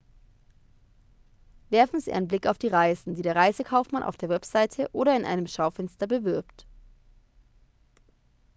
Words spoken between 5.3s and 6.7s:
schaufenster bewirbt